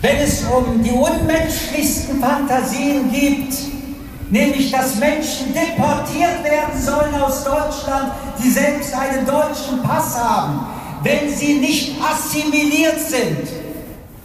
[0.00, 3.54] Wenn es um die unmenschlichsten Fantasien geht,
[4.30, 10.66] nämlich dass Menschen deportiert werden sollen aus Deutschland, die selbst einen deutschen Pass haben,
[11.02, 13.46] wenn sie nicht assimiliert sind,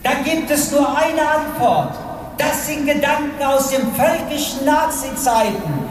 [0.01, 1.95] dann gibt es nur eine Antwort.
[2.37, 5.84] Das sind Gedanken aus den völkischen Nazi-Zeiten.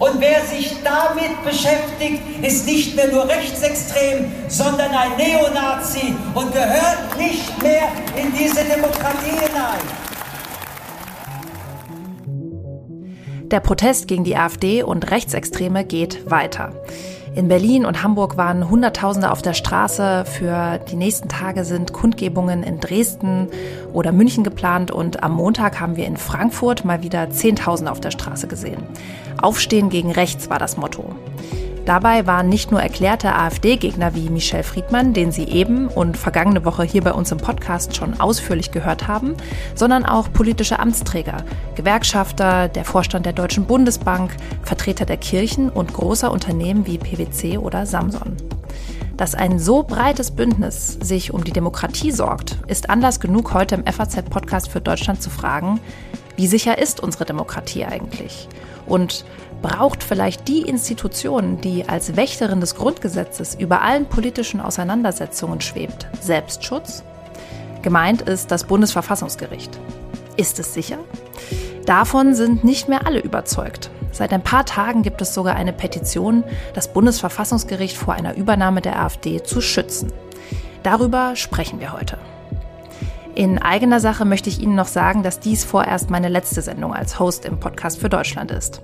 [0.00, 7.18] Und wer sich damit beschäftigt, ist nicht mehr nur rechtsextrem, sondern ein Neonazi und gehört
[7.18, 9.80] nicht mehr in diese Demokratie hinein.
[13.50, 16.72] Der Protest gegen die AfD und Rechtsextreme geht weiter.
[17.32, 20.24] In Berlin und Hamburg waren Hunderttausende auf der Straße.
[20.26, 23.48] Für die nächsten Tage sind Kundgebungen in Dresden
[23.92, 28.10] oder München geplant und am Montag haben wir in Frankfurt mal wieder Zehntausende auf der
[28.10, 28.82] Straße gesehen.
[29.40, 31.14] Aufstehen gegen rechts war das Motto.
[31.90, 36.84] Dabei waren nicht nur erklärte AfD-Gegner wie Michel Friedmann, den Sie eben und vergangene Woche
[36.84, 39.34] hier bei uns im Podcast schon ausführlich gehört haben,
[39.74, 41.38] sondern auch politische Amtsträger,
[41.74, 47.84] Gewerkschafter, der Vorstand der Deutschen Bundesbank, Vertreter der Kirchen und großer Unternehmen wie PwC oder
[47.86, 48.36] Samson.
[49.16, 53.84] Dass ein so breites Bündnis sich um die Demokratie sorgt, ist Anlass genug, heute im
[53.84, 55.80] FAZ-Podcast für Deutschland zu fragen,
[56.36, 58.48] wie sicher ist unsere Demokratie eigentlich?
[58.86, 59.24] Und
[59.62, 67.02] braucht vielleicht die Institution, die als Wächterin des Grundgesetzes über allen politischen Auseinandersetzungen schwebt, Selbstschutz?
[67.82, 69.78] Gemeint ist das Bundesverfassungsgericht.
[70.36, 70.98] Ist es sicher?
[71.86, 73.90] Davon sind nicht mehr alle überzeugt.
[74.12, 76.44] Seit ein paar Tagen gibt es sogar eine Petition,
[76.74, 80.12] das Bundesverfassungsgericht vor einer Übernahme der AfD zu schützen.
[80.82, 82.18] Darüber sprechen wir heute.
[83.36, 87.20] In eigener Sache möchte ich Ihnen noch sagen, dass dies vorerst meine letzte Sendung als
[87.20, 88.82] Host im Podcast für Deutschland ist.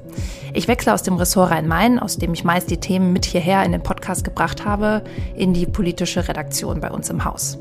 [0.54, 3.72] Ich wechsle aus dem Ressort Rhein-Main, aus dem ich meist die Themen mit hierher in
[3.72, 5.02] den Podcast gebracht habe,
[5.34, 7.58] in die politische Redaktion bei uns im Haus.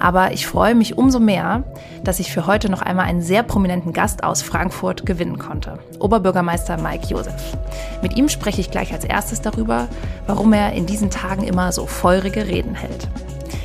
[0.00, 1.64] Aber ich freue mich umso mehr,
[2.02, 5.78] dass ich für heute noch einmal einen sehr prominenten Gast aus Frankfurt gewinnen konnte.
[5.98, 7.56] Oberbürgermeister Mike Josef.
[8.00, 9.86] Mit ihm spreche ich gleich als erstes darüber,
[10.26, 13.08] warum er in diesen Tagen immer so feurige Reden hält.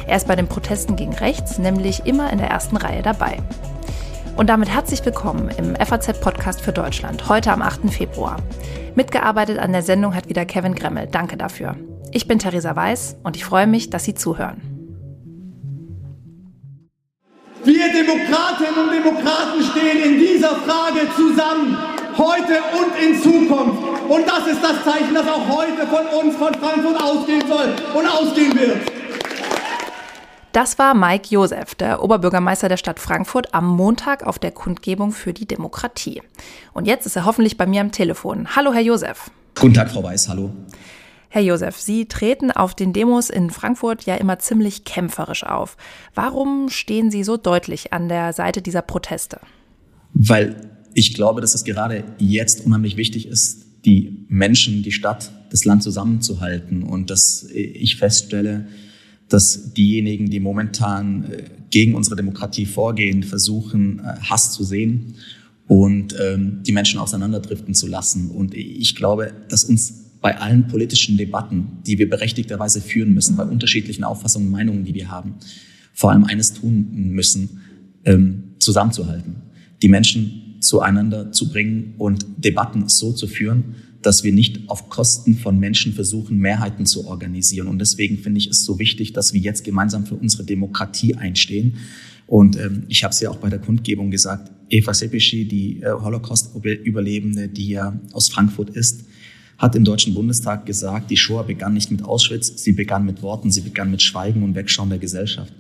[0.08, 3.38] Er ist bei den Protesten gegen rechts nämlich immer in der ersten Reihe dabei.
[4.38, 7.90] Und damit herzlich willkommen im FAZ-Podcast für Deutschland, heute am 8.
[7.90, 8.38] Februar.
[8.94, 11.08] Mitgearbeitet an der Sendung hat wieder Kevin Gremmel.
[11.08, 11.76] Danke dafür.
[12.12, 14.62] Ich bin Theresa Weiß und ich freue mich, dass Sie zuhören.
[17.64, 21.78] Wir Demokratinnen und Demokraten stehen in dieser Frage zusammen,
[22.18, 23.84] heute und in Zukunft.
[24.08, 28.08] Und das ist das Zeichen, das auch heute von uns, von Frankfurt ausgehen soll und
[28.08, 28.97] ausgehen wird.
[30.58, 35.32] Das war Mike Josef, der Oberbürgermeister der Stadt Frankfurt, am Montag auf der Kundgebung für
[35.32, 36.24] die Demokratie.
[36.74, 38.56] Und jetzt ist er hoffentlich bei mir am Telefon.
[38.56, 39.30] Hallo, Herr Josef.
[39.54, 40.28] Guten Tag, Frau Weiß.
[40.30, 40.52] Hallo.
[41.30, 45.78] Herr Josef, Sie treten auf den Demos in Frankfurt ja immer ziemlich kämpferisch auf.
[46.16, 49.40] Warum stehen Sie so deutlich an der Seite dieser Proteste?
[50.16, 55.66] Weil ich glaube, dass es gerade jetzt unheimlich wichtig ist, die Menschen, die Stadt, das
[55.66, 58.66] Land zusammenzuhalten und dass ich feststelle,
[59.30, 65.16] dass diejenigen, die momentan äh, gegen unsere Demokratie vorgehen, versuchen, äh, Hass zu sehen
[65.68, 68.32] und ähm, die Menschen auseinanderdriften zu lassen.
[68.32, 73.44] Und ich glaube, dass uns bei allen politischen Debatten, die wir berechtigterweise führen müssen, bei
[73.44, 75.36] unterschiedlichen Auffassungen Meinungen, die wir haben,
[75.94, 77.62] vor allem eines tun müssen,
[78.06, 79.36] ähm, zusammenzuhalten,
[79.82, 85.36] die Menschen zueinander zu bringen und Debatten so zu führen, dass wir nicht auf Kosten
[85.36, 87.68] von Menschen versuchen, Mehrheiten zu organisieren.
[87.68, 91.78] Und deswegen finde ich es so wichtig, dass wir jetzt gemeinsam für unsere Demokratie einstehen.
[92.28, 95.92] Und ähm, ich habe es ja auch bei der Kundgebung gesagt, Eva Sepeschi, die äh,
[95.92, 99.06] Holocaust-Überlebende, die ja aus Frankfurt ist,
[99.58, 103.50] hat im Deutschen Bundestag gesagt, die Shoah begann nicht mit Auschwitz, sie begann mit Worten,
[103.50, 105.52] sie begann mit Schweigen und Wegschauen der Gesellschaft.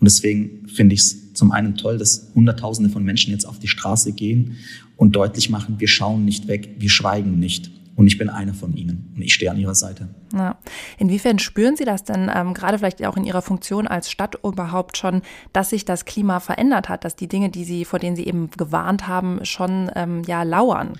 [0.00, 3.68] Und deswegen finde ich es zum einen toll, dass Hunderttausende von Menschen jetzt auf die
[3.68, 4.56] Straße gehen
[4.96, 7.70] und deutlich machen, wir schauen nicht weg, wir schweigen nicht.
[7.98, 10.06] Und ich bin einer von ihnen und ich stehe an ihrer Seite.
[10.32, 10.56] Ja.
[10.98, 14.96] Inwiefern spüren Sie das denn, ähm, gerade vielleicht auch in Ihrer Funktion als Stadt überhaupt
[14.96, 15.22] schon,
[15.52, 18.50] dass sich das Klima verändert hat, dass die Dinge, die Sie, vor denen Sie eben
[18.56, 20.92] gewarnt haben, schon ähm, ja lauern?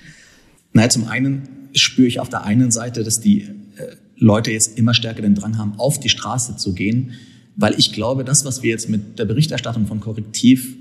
[0.72, 4.92] Naja, zum einen spüre ich auf der einen Seite, dass die äh, Leute jetzt immer
[4.92, 7.12] stärker den Drang haben, auf die Straße zu gehen,
[7.54, 10.76] weil ich glaube, das, was wir jetzt mit der Berichterstattung von Korrektiv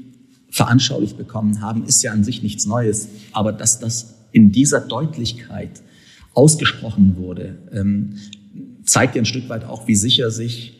[0.50, 3.08] veranschaulicht bekommen haben, ist ja an sich nichts Neues.
[3.34, 5.84] Aber dass das in dieser Deutlichkeit
[6.38, 8.14] ausgesprochen wurde, ähm,
[8.84, 10.74] zeigt ja ein Stück weit auch, wie sicher sich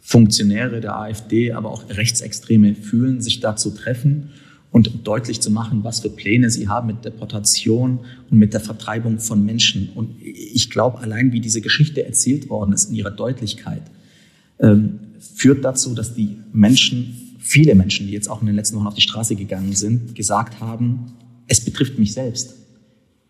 [0.00, 4.30] Funktionäre der AfD, aber auch Rechtsextreme fühlen, sich da zu treffen
[4.72, 9.20] und deutlich zu machen, was für Pläne sie haben mit Deportation und mit der Vertreibung
[9.20, 9.90] von Menschen.
[9.94, 13.82] Und ich glaube, allein wie diese Geschichte erzählt worden ist in ihrer Deutlichkeit,
[14.58, 18.88] ähm, führt dazu, dass die Menschen, viele Menschen, die jetzt auch in den letzten Wochen
[18.88, 21.12] auf die Straße gegangen sind, gesagt haben,
[21.46, 22.56] es betrifft mich selbst.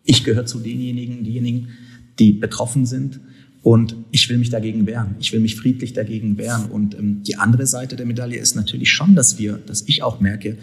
[0.09, 1.69] Ich gehöre zu denjenigen, diejenigen,
[2.19, 3.21] die betroffen sind
[3.63, 5.17] und ich will mich dagegen wehren.
[5.21, 6.71] Ich will mich friedlich dagegen wehren.
[6.71, 10.19] Und ähm, die andere Seite der Medaille ist natürlich schon, dass wir, dass ich auch
[10.19, 10.57] merke,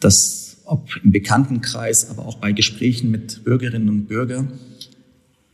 [0.00, 4.52] dass ob im Bekanntenkreis, aber auch bei Gesprächen mit Bürgerinnen und Bürgern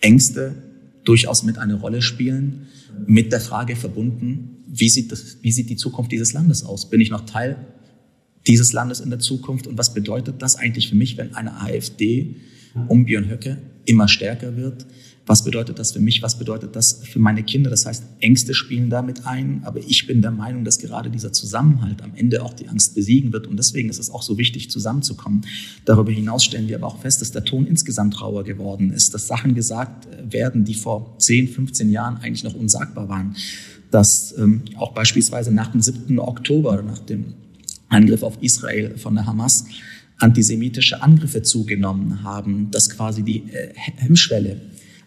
[0.01, 0.55] Ängste
[1.03, 2.69] durchaus mit eine Rolle spielen,
[3.09, 6.91] mit der Frage verbunden, wie sieht, das, wie sieht die Zukunft dieses Landes aus?
[6.91, 7.57] Bin ich noch Teil
[8.47, 9.67] dieses Landes in der Zukunft?
[9.67, 12.37] Und was bedeutet das eigentlich für mich, wenn eine AfD
[12.89, 14.87] um Björn Höcke immer stärker wird?
[15.29, 16.23] Was bedeutet das für mich?
[16.23, 17.69] Was bedeutet das für meine Kinder?
[17.69, 19.63] Das heißt, Ängste spielen damit ein.
[19.65, 23.33] Aber ich bin der Meinung, dass gerade dieser Zusammenhalt am Ende auch die Angst besiegen
[23.33, 23.49] wird.
[23.49, 25.45] Und deswegen ist es auch so wichtig, zusammenzukommen.
[25.85, 29.27] Darüber hinaus stellen wir aber auch fest, dass der Ton insgesamt rauer geworden ist, dass
[29.27, 33.35] Sachen gesagt werden, die vor 10, 15 Jahren eigentlich noch unsagbar waren.
[33.91, 36.21] Dass ähm, auch beispielsweise nach dem 7.
[36.21, 37.35] Oktober, nach dem
[37.89, 39.65] Angriff auf Israel von der Hamas,
[40.19, 44.61] antisemitische Angriffe zugenommen haben, dass quasi die äh, Hemmschwelle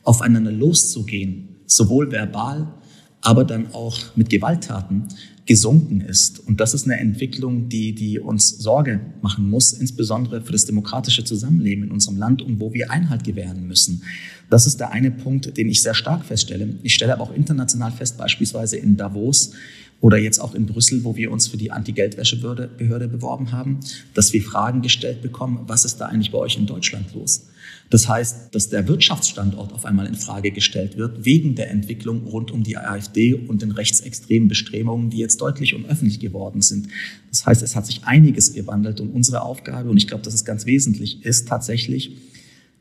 [0.03, 2.73] aufeinander loszugehen, sowohl verbal,
[3.21, 5.07] aber dann auch mit Gewalttaten
[5.45, 6.39] gesunken ist.
[6.39, 11.23] Und das ist eine Entwicklung, die, die uns Sorge machen muss, insbesondere für das demokratische
[11.23, 14.03] Zusammenleben in unserem Land und wo wir Einhalt gewähren müssen.
[14.50, 16.75] Das ist der eine Punkt, den ich sehr stark feststelle.
[16.83, 19.53] Ich stelle aber auch international fest, beispielsweise in Davos,
[20.01, 23.80] oder jetzt auch in Brüssel, wo wir uns für die Anti-Geldwäschebehörde beworben haben,
[24.13, 27.48] dass wir Fragen gestellt bekommen, was ist da eigentlich bei euch in Deutschland los?
[27.90, 32.51] Das heißt, dass der Wirtschaftsstandort auf einmal in Frage gestellt wird, wegen der Entwicklung rund
[32.51, 36.88] um die AfD und den rechtsextremen Bestrebungen, die jetzt deutlich und öffentlich geworden sind.
[37.30, 40.46] Das heißt, es hat sich einiges gewandelt und unsere Aufgabe, und ich glaube, dass es
[40.46, 42.16] ganz wesentlich ist, tatsächlich,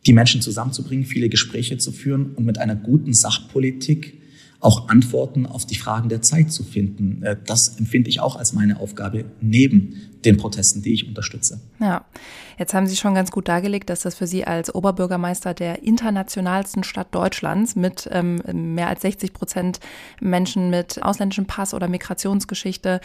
[0.07, 4.18] die Menschen zusammenzubringen, viele Gespräche zu führen und mit einer guten Sachpolitik
[4.61, 7.23] auch Antworten auf die Fragen der Zeit zu finden.
[7.23, 11.61] Äh, das empfinde ich auch als meine Aufgabe neben den Protesten, die ich unterstütze.
[11.79, 12.05] Ja,
[12.59, 16.83] jetzt haben Sie schon ganz gut dargelegt, dass das für Sie als Oberbürgermeister der internationalsten
[16.83, 18.43] Stadt Deutschlands mit ähm,
[18.75, 19.79] mehr als 60 Prozent
[20.21, 23.01] Menschen mit ausländischem Pass oder Migrationsgeschichte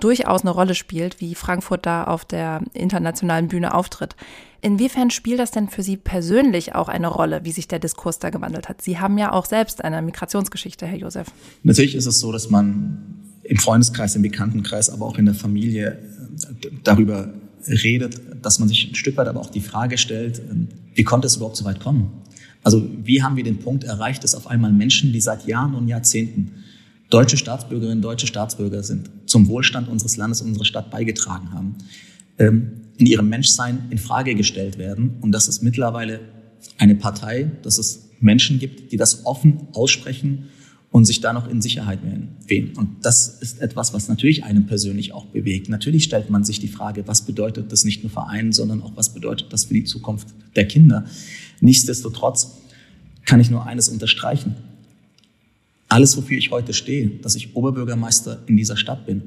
[0.00, 4.16] durchaus eine Rolle spielt, wie Frankfurt da auf der internationalen Bühne auftritt.
[4.62, 8.30] Inwiefern spielt das denn für Sie persönlich auch eine Rolle, wie sich der Diskurs da
[8.30, 8.82] gewandelt hat?
[8.82, 11.28] Sie haben ja auch selbst eine Migrationsgeschichte, Herr Josef.
[11.62, 12.98] Natürlich ist es so, dass man
[13.42, 15.98] im Freundeskreis, im Bekanntenkreis, aber auch in der Familie
[16.62, 17.32] äh, darüber
[17.66, 20.42] redet, dass man sich ein Stück weit aber auch die Frage stellt, äh,
[20.94, 22.10] wie konnte es überhaupt so weit kommen?
[22.62, 25.88] Also wie haben wir den Punkt erreicht, dass auf einmal Menschen, die seit Jahren und
[25.88, 26.52] Jahrzehnten
[27.08, 31.74] deutsche Staatsbürgerinnen, deutsche Staatsbürger sind, zum Wohlstand unseres Landes, unserer Stadt beigetragen haben,
[32.38, 36.20] ähm, in ihrem Menschsein in Frage gestellt werden und dass es mittlerweile
[36.76, 40.50] eine Partei, dass es Menschen gibt, die das offen aussprechen
[40.90, 42.76] und sich da noch in Sicherheit wählen.
[42.76, 45.70] Und das ist etwas, was natürlich einen persönlich auch bewegt.
[45.70, 48.92] Natürlich stellt man sich die Frage, was bedeutet das nicht nur für einen, sondern auch
[48.96, 51.06] was bedeutet das für die Zukunft der Kinder.
[51.60, 52.58] Nichtsdestotrotz
[53.24, 54.56] kann ich nur eines unterstreichen.
[55.88, 59.22] Alles, wofür ich heute stehe, dass ich Oberbürgermeister in dieser Stadt bin,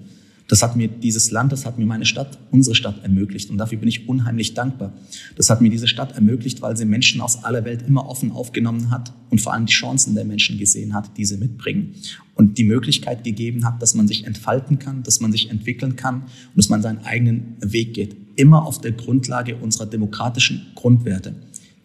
[0.48, 3.50] das hat mir dieses Land, das hat mir meine Stadt, unsere Stadt ermöglicht.
[3.50, 4.94] Und dafür bin ich unheimlich dankbar.
[5.36, 8.92] Das hat mir diese Stadt ermöglicht, weil sie Menschen aus aller Welt immer offen aufgenommen
[8.92, 11.95] hat und vor allem die Chancen der Menschen gesehen hat, die sie mitbringen.
[12.36, 16.24] Und die Möglichkeit gegeben hat, dass man sich entfalten kann, dass man sich entwickeln kann
[16.24, 18.15] und dass man seinen eigenen Weg geht.
[18.36, 21.36] Immer auf der Grundlage unserer demokratischen Grundwerte.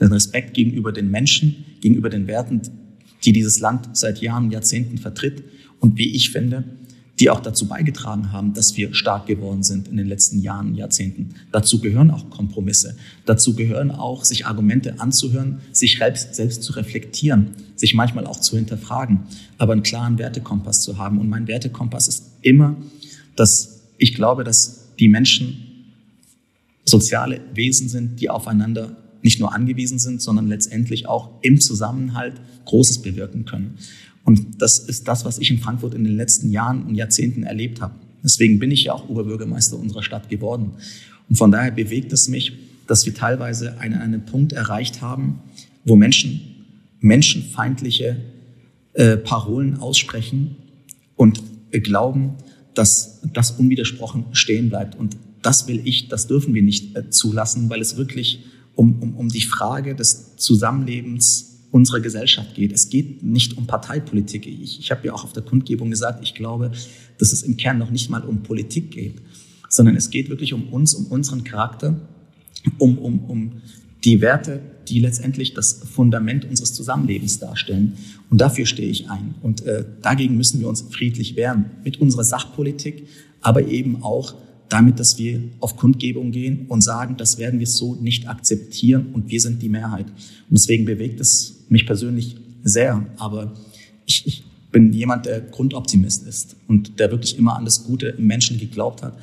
[0.00, 2.62] Den Respekt gegenüber den Menschen, gegenüber den Werten,
[3.24, 5.44] die dieses Land seit Jahren, Jahrzehnten vertritt.
[5.80, 6.64] Und wie ich finde,
[7.20, 11.34] die auch dazu beigetragen haben, dass wir stark geworden sind in den letzten Jahren, Jahrzehnten.
[11.50, 12.96] Dazu gehören auch Kompromisse.
[13.26, 18.56] Dazu gehören auch, sich Argumente anzuhören, sich selbst, selbst zu reflektieren, sich manchmal auch zu
[18.56, 19.20] hinterfragen,
[19.58, 21.18] aber einen klaren Wertekompass zu haben.
[21.18, 22.76] Und mein Wertekompass ist immer,
[23.34, 25.64] dass ich glaube, dass die Menschen
[26.84, 33.02] soziale Wesen sind, die aufeinander nicht nur angewiesen sind, sondern letztendlich auch im Zusammenhalt Großes
[33.02, 33.78] bewirken können.
[34.28, 37.80] Und das ist das, was ich in Frankfurt in den letzten Jahren und Jahrzehnten erlebt
[37.80, 37.94] habe.
[38.22, 40.72] Deswegen bin ich ja auch Oberbürgermeister unserer Stadt geworden.
[41.30, 42.52] Und von daher bewegt es mich,
[42.86, 45.38] dass wir teilweise einen, einen Punkt erreicht haben,
[45.86, 46.42] wo Menschen
[47.00, 48.18] menschenfeindliche
[48.92, 50.56] äh, Parolen aussprechen
[51.16, 52.34] und glauben,
[52.74, 54.94] dass das unwidersprochen stehen bleibt.
[54.94, 58.44] Und das will ich, das dürfen wir nicht äh, zulassen, weil es wirklich
[58.74, 62.72] um, um, um die Frage des Zusammenlebens unserer Gesellschaft geht.
[62.72, 64.46] Es geht nicht um Parteipolitik.
[64.46, 66.72] Ich, ich habe ja auch auf der Kundgebung gesagt, ich glaube,
[67.18, 69.16] dass es im Kern noch nicht mal um Politik geht,
[69.68, 72.00] sondern es geht wirklich um uns, um unseren Charakter,
[72.78, 73.52] um, um, um
[74.04, 77.92] Die Werte, die letztendlich das Fundament unseres Zusammenlebens darstellen.
[78.30, 79.34] Und dafür stehe ich ein.
[79.42, 81.66] Und äh, dagegen müssen wir uns friedlich wehren.
[81.84, 83.06] Mit unserer Sachpolitik,
[83.40, 84.34] aber eben auch
[84.68, 89.28] damit, dass wir auf Kundgebung gehen und sagen, das werden wir so nicht akzeptieren und
[89.30, 90.06] wir sind die Mehrheit.
[90.06, 93.06] Und deswegen bewegt es mich persönlich sehr.
[93.16, 93.54] Aber
[94.06, 98.26] ich, ich bin jemand, der Grundoptimist ist und der wirklich immer an das Gute im
[98.26, 99.18] Menschen geglaubt hat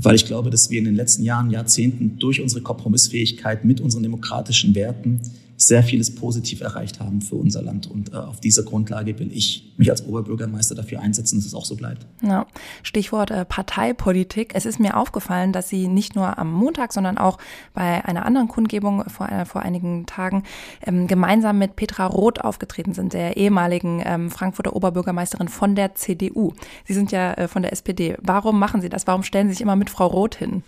[0.00, 4.04] weil ich glaube, dass wir in den letzten Jahren, Jahrzehnten durch unsere Kompromissfähigkeit mit unseren
[4.04, 5.20] demokratischen Werten
[5.60, 7.88] sehr vieles positiv erreicht haben für unser Land.
[7.88, 11.64] Und äh, auf dieser Grundlage will ich mich als Oberbürgermeister dafür einsetzen, dass es auch
[11.64, 12.06] so bleibt.
[12.22, 12.46] Ja.
[12.84, 14.52] Stichwort äh, Parteipolitik.
[14.54, 17.38] Es ist mir aufgefallen, dass Sie nicht nur am Montag, sondern auch
[17.74, 20.44] bei einer anderen Kundgebung vor, äh, vor einigen Tagen
[20.86, 26.52] ähm, gemeinsam mit Petra Roth aufgetreten sind, der ehemaligen ähm, Frankfurter Oberbürgermeisterin von der CDU.
[26.86, 28.16] Sie sind ja äh, von der SPD.
[28.22, 29.08] Warum machen Sie das?
[29.08, 30.62] Warum stellen Sie sich immer mit Frau Roth hin?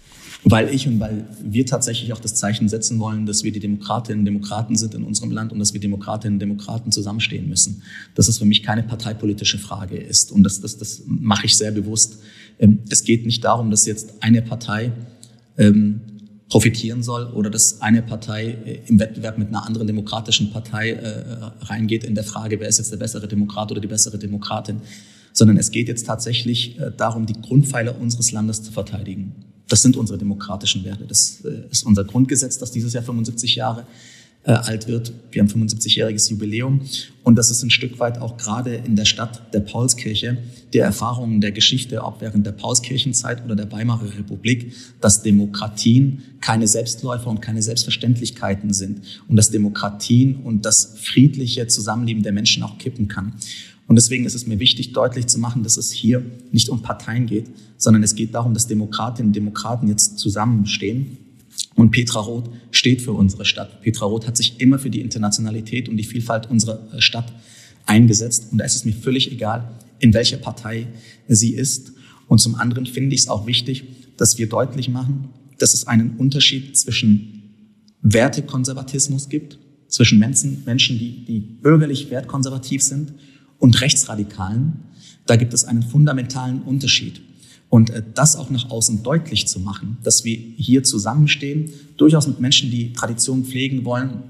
[0.44, 4.20] Weil ich und weil wir tatsächlich auch das Zeichen setzen wollen, dass wir die Demokratinnen
[4.20, 7.82] und Demokraten sind in unserem Land und dass wir Demokratinnen und Demokraten zusammenstehen müssen.
[8.16, 10.32] Dass es für mich keine parteipolitische Frage ist.
[10.32, 12.18] Und das, das, das mache ich sehr bewusst.
[12.58, 14.92] Ähm, es geht nicht darum, dass jetzt eine Partei
[15.56, 16.00] ähm,
[16.50, 21.24] profitieren soll oder dass eine Partei äh, im Wettbewerb mit einer anderen demokratischen Partei äh,
[21.62, 24.80] reingeht in der Frage, wer ist jetzt der bessere Demokrat oder die bessere Demokratin,
[25.32, 29.32] sondern es geht jetzt tatsächlich äh, darum, die Grundpfeiler unseres Landes zu verteidigen.
[29.68, 31.04] Das sind unsere demokratischen Werte.
[31.06, 33.86] Das ist unser Grundgesetz, das dieses Jahr 75 Jahre
[34.44, 35.12] äh, alt wird.
[35.32, 36.80] Wir haben 75-jähriges Jubiläum.
[37.22, 40.38] Und das ist ein Stück weit auch gerade in der Stadt der Paulskirche
[40.72, 46.66] der Erfahrungen der Geschichte, auch während der Paulskirchenzeit oder der Weimarer Republik, dass Demokratien keine
[46.66, 52.78] Selbstläufer und keine Selbstverständlichkeiten sind und dass Demokratien und das friedliche Zusammenleben der Menschen auch
[52.78, 53.34] kippen kann.
[53.88, 57.26] Und deswegen ist es mir wichtig, deutlich zu machen, dass es hier nicht um Parteien
[57.26, 61.18] geht, sondern es geht darum, dass Demokratinnen und Demokraten jetzt zusammenstehen.
[61.80, 63.80] Und Petra Roth steht für unsere Stadt.
[63.80, 67.32] Petra Roth hat sich immer für die Internationalität und die Vielfalt unserer äh, Stadt
[67.86, 68.48] eingesetzt.
[68.52, 69.66] Und da ist es mir völlig egal,
[69.98, 70.88] in welcher Partei
[71.26, 71.92] sie ist.
[72.28, 73.84] Und zum anderen finde ich es auch wichtig,
[74.18, 77.44] dass wir deutlich machen, dass es einen Unterschied zwischen
[78.02, 79.58] Wertekonservatismus gibt,
[79.88, 83.14] zwischen Menschen, Menschen die, die bürgerlich wertkonservativ sind
[83.58, 84.74] und Rechtsradikalen,
[85.24, 87.22] da gibt es einen fundamentalen Unterschied.
[87.70, 92.40] Und äh, das auch nach außen deutlich zu machen, dass wir hier zusammenstehen, durchaus mit
[92.40, 94.24] Menschen, die Traditionen pflegen wollen,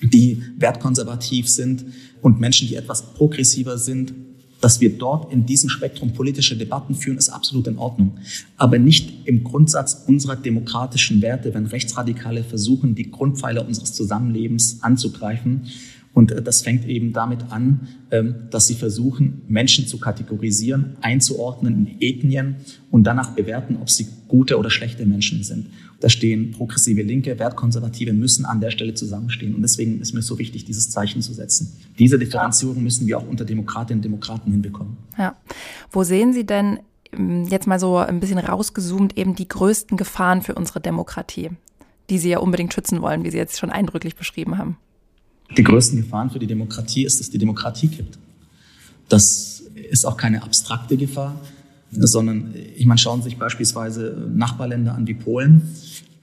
[0.00, 1.84] die wertkonservativ sind
[2.20, 4.12] und Menschen, die etwas progressiver sind,
[4.60, 8.18] dass wir dort in diesem Spektrum politische Debatten führen, ist absolut in Ordnung.
[8.56, 15.66] Aber nicht im Grundsatz unserer demokratischen Werte, wenn Rechtsradikale versuchen, die Grundpfeiler unseres Zusammenlebens anzugreifen
[16.14, 21.86] und äh, das fängt eben damit an, ähm, dass sie versuchen, Menschen zu kategorisieren, einzuordnen
[21.86, 22.56] in Ethnien
[22.90, 25.66] und danach bewerten, ob sie gute oder schlechte Menschen sind.
[26.00, 29.54] Da stehen progressive Linke, Wertkonservative müssen an der Stelle zusammenstehen.
[29.54, 31.80] Und deswegen ist mir so wichtig, dieses Zeichen zu setzen.
[31.98, 34.96] Diese Differenzierung müssen wir auch unter Demokratinnen und Demokraten hinbekommen.
[35.18, 35.36] Ja.
[35.90, 36.78] Wo sehen Sie denn
[37.12, 41.50] ähm, jetzt mal so ein bisschen rausgezoomt eben die größten Gefahren für unsere Demokratie,
[42.10, 44.76] die Sie ja unbedingt schützen wollen, wie Sie jetzt schon eindrücklich beschrieben haben?
[45.56, 48.18] Die größten Gefahren für die Demokratie ist, dass die Demokratie kippt.
[49.08, 51.40] Das ist auch keine abstrakte Gefahr,
[51.90, 55.62] sondern ich meine, schauen Sie sich beispielsweise Nachbarländer an wie Polen,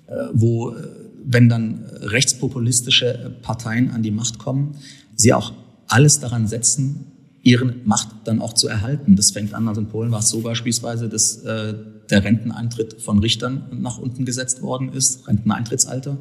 [0.07, 0.87] äh, wo, äh,
[1.23, 4.75] wenn dann rechtspopulistische Parteien an die Macht kommen,
[5.15, 5.53] sie auch
[5.87, 7.05] alles daran setzen,
[7.43, 9.15] ihre Macht dann auch zu erhalten.
[9.15, 11.73] Das fängt an, also in Polen war es so beispielsweise, dass äh,
[12.09, 16.17] der Renteneintritt von Richtern nach unten gesetzt worden ist, Renteneintrittsalter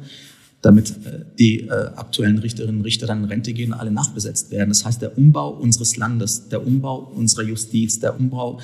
[0.61, 4.51] damit äh, die äh, aktuellen Richterinnen und Richter dann in Rente gehen und alle nachbesetzt
[4.51, 4.69] werden.
[4.69, 8.59] Das heißt, der Umbau unseres Landes, der Umbau unserer Justiz, der Umbau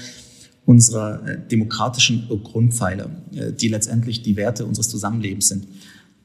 [0.65, 3.09] unserer äh, demokratischen Grundpfeiler,
[3.59, 5.65] die letztendlich die Werte unseres Zusammenlebens sind.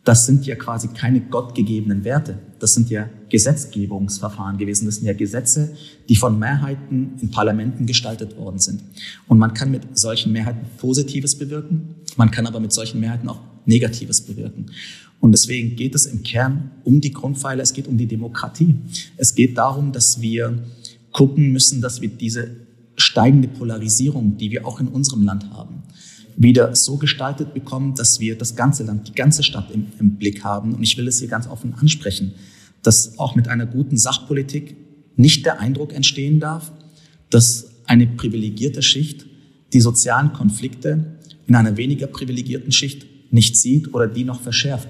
[0.04, 2.40] Das sind ja quasi keine gottgegebenen Werte.
[2.58, 4.86] Das sind ja Gesetzgebungsverfahren gewesen.
[4.86, 5.76] Das sind ja Gesetze,
[6.08, 8.82] die von Mehrheiten in Parlamenten gestaltet worden sind.
[9.28, 11.94] Und man kann mit solchen Mehrheiten Positives bewirken.
[12.16, 14.66] Man kann aber mit solchen Mehrheiten auch Negatives bewirken.
[15.20, 18.74] Und deswegen geht es im Kern um die Grundpfeiler, es geht um die Demokratie.
[19.16, 20.58] Es geht darum, dass wir
[21.12, 22.56] gucken müssen, dass wir diese
[22.96, 25.84] steigende Polarisierung, die wir auch in unserem Land haben,
[26.36, 30.42] wieder so gestaltet bekommen, dass wir das ganze Land, die ganze Stadt im, im Blick
[30.42, 30.74] haben.
[30.74, 32.34] Und ich will es hier ganz offen ansprechen,
[32.82, 34.76] dass auch mit einer guten Sachpolitik
[35.16, 36.72] nicht der Eindruck entstehen darf,
[37.30, 39.26] dass eine privilegierte Schicht
[39.72, 44.88] die sozialen Konflikte in einer weniger privilegierten Schicht nicht sieht oder die noch verschärft.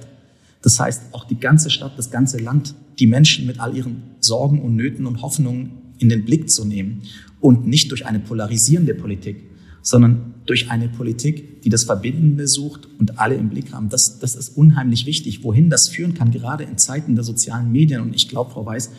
[0.62, 4.60] Das heißt, auch die ganze Stadt, das ganze Land, die Menschen mit all ihren Sorgen
[4.60, 7.02] und Nöten und Hoffnungen in den Blick zu nehmen
[7.40, 9.42] und nicht durch eine polarisierende Politik,
[9.82, 13.88] sondern durch eine Politik, die das Verbindende sucht und alle im Blick haben.
[13.88, 15.44] Das, das ist unheimlich wichtig.
[15.44, 18.00] Wohin das führen kann, gerade in Zeiten der sozialen Medien.
[18.00, 18.90] Und ich glaube, Frau Weiß,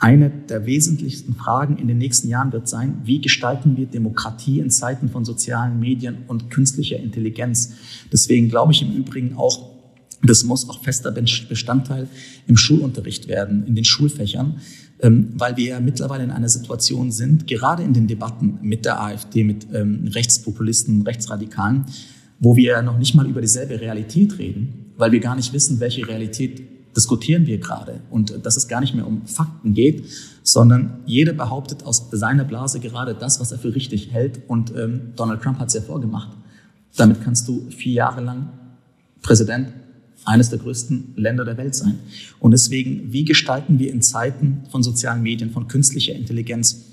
[0.00, 4.70] eine der wesentlichsten Fragen in den nächsten Jahren wird sein, wie gestalten wir Demokratie in
[4.70, 7.72] Zeiten von sozialen Medien und künstlicher Intelligenz.
[8.12, 9.70] Deswegen glaube ich im Übrigen auch,
[10.22, 12.08] das muss auch fester Bestandteil
[12.46, 14.60] im Schulunterricht werden, in den Schulfächern,
[15.00, 19.00] ähm, weil wir ja mittlerweile in einer Situation sind, gerade in den Debatten mit der
[19.00, 21.86] AfD, mit ähm, Rechtspopulisten, Rechtsradikalen,
[22.38, 26.06] wo wir noch nicht mal über dieselbe Realität reden, weil wir gar nicht wissen, welche
[26.06, 30.04] Realität diskutieren wir gerade und dass es gar nicht mehr um Fakten geht,
[30.42, 35.12] sondern jeder behauptet aus seiner Blase gerade das, was er für richtig hält und ähm,
[35.16, 36.36] Donald Trump hat es ja vorgemacht.
[36.96, 38.48] Damit kannst du vier Jahre lang
[39.22, 39.68] Präsident
[40.24, 41.98] eines der größten Länder der Welt sein.
[42.40, 46.84] Und deswegen, wie gestalten wir in Zeiten von sozialen Medien, von künstlicher Intelligenz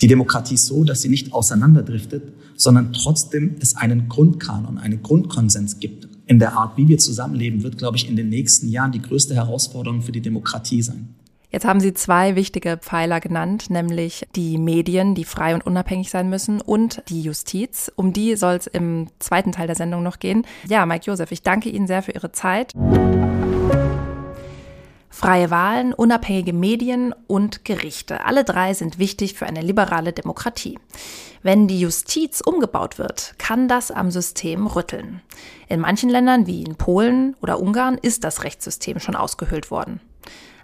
[0.00, 6.08] die Demokratie so, dass sie nicht auseinanderdriftet, sondern trotzdem es einen Grundkanon, einen Grundkonsens gibt
[6.26, 9.34] in der Art, wie wir zusammenleben, wird, glaube ich, in den nächsten Jahren die größte
[9.34, 11.14] Herausforderung für die Demokratie sein.
[11.50, 16.28] Jetzt haben Sie zwei wichtige Pfeiler genannt, nämlich die Medien, die frei und unabhängig sein
[16.28, 17.92] müssen, und die Justiz.
[17.94, 20.44] Um die soll es im zweiten Teil der Sendung noch gehen.
[20.68, 22.72] Ja, Mike Josef, ich danke Ihnen sehr für Ihre Zeit.
[25.14, 28.24] Freie Wahlen, unabhängige Medien und Gerichte.
[28.24, 30.76] Alle drei sind wichtig für eine liberale Demokratie.
[31.40, 35.22] Wenn die Justiz umgebaut wird, kann das am System rütteln.
[35.68, 40.00] In manchen Ländern wie in Polen oder Ungarn ist das Rechtssystem schon ausgehöhlt worden.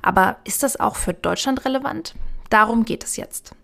[0.03, 2.17] Aber ist das auch für Deutschland relevant?
[2.51, 3.55] Darum geht es jetzt.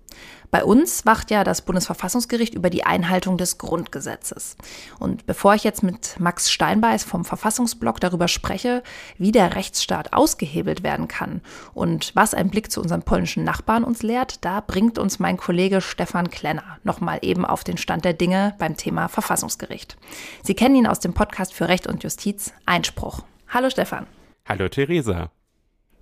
[0.56, 4.56] Bei uns wacht ja das Bundesverfassungsgericht über die Einhaltung des Grundgesetzes.
[4.98, 8.82] Und bevor ich jetzt mit Max Steinbeiß vom Verfassungsblock darüber spreche,
[9.18, 11.42] wie der Rechtsstaat ausgehebelt werden kann
[11.74, 15.82] und was ein Blick zu unseren polnischen Nachbarn uns lehrt, da bringt uns mein Kollege
[15.82, 19.98] Stefan Klenner nochmal eben auf den Stand der Dinge beim Thema Verfassungsgericht.
[20.42, 23.24] Sie kennen ihn aus dem Podcast für Recht und Justiz Einspruch.
[23.48, 24.06] Hallo Stefan.
[24.48, 25.30] Hallo Theresa.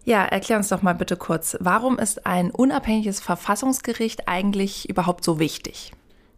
[0.04, 5.38] Ja, erklär uns doch mal bitte kurz, warum ist ein unabhängiges Verfassungsgericht eigentlich überhaupt so
[5.38, 5.92] wichtig?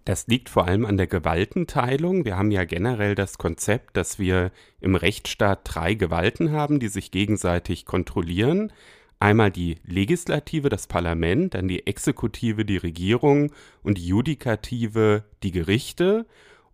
[0.04, 2.24] Das liegt vor allem an der Gewaltenteilung.
[2.24, 7.10] Wir haben ja generell das Konzept, dass wir im Rechtsstaat drei Gewalten haben, die sich
[7.10, 8.72] gegenseitig kontrollieren.
[9.18, 13.50] Einmal die Legislative, das Parlament, dann die Exekutive, die Regierung
[13.82, 16.26] und die Judikative, die Gerichte.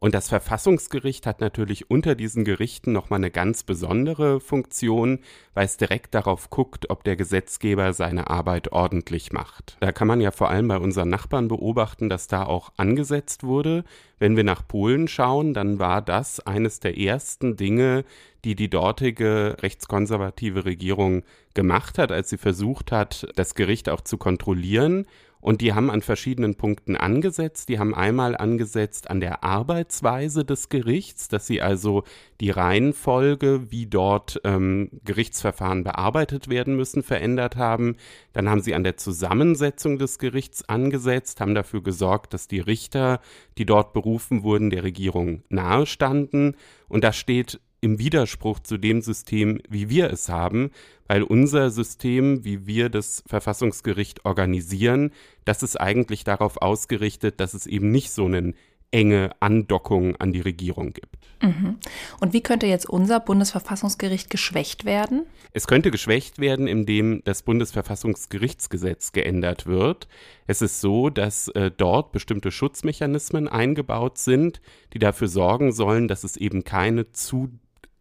[0.03, 5.21] Und das Verfassungsgericht hat natürlich unter diesen Gerichten nochmal eine ganz besondere Funktion,
[5.55, 9.77] weil es direkt darauf guckt, ob der Gesetzgeber seine Arbeit ordentlich macht.
[9.79, 13.85] Da kann man ja vor allem bei unseren Nachbarn beobachten, dass da auch angesetzt wurde.
[14.19, 18.05] Wenn wir nach Polen schauen, dann war das eines der ersten Dinge,
[18.45, 21.23] die die dortige rechtskonservative Regierung
[21.55, 25.07] gemacht hat, als sie versucht hat, das Gericht auch zu kontrollieren.
[25.43, 27.69] Und die haben an verschiedenen Punkten angesetzt.
[27.69, 32.05] Die haben einmal angesetzt an der Arbeitsweise des Gerichts, dass sie also
[32.41, 37.97] die Reihenfolge, wie dort ähm, Gerichtsverfahren bearbeitet werden müssen, verändert haben.
[38.33, 43.21] Dann haben sie an der Zusammensetzung des Gerichts angesetzt, haben dafür gesorgt, dass die Richter,
[43.59, 46.55] die dort berufen wurden, der Regierung nahestanden.
[46.89, 50.71] Und das steht im Widerspruch zu dem System, wie wir es haben,
[51.09, 55.11] weil unser System, wie wir das Verfassungsgericht organisieren,
[55.45, 58.55] das ist eigentlich darauf ausgerichtet, dass es eben nicht so eine
[58.93, 61.17] enge Andockung an die Regierung gibt.
[61.43, 61.79] Mhm.
[62.21, 65.27] Und wie könnte jetzt unser Bundesverfassungsgericht geschwächt werden?
[65.53, 70.09] Es könnte geschwächt werden, indem das Bundesverfassungsgerichtsgesetz geändert wird.
[70.47, 74.61] Es ist so, dass äh, dort bestimmte Schutzmechanismen eingebaut sind,
[74.93, 77.51] die dafür sorgen sollen, dass es eben keine zu